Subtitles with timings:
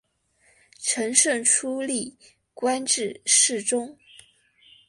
[0.79, 2.17] 承圣初历
[2.55, 3.95] 官至侍中。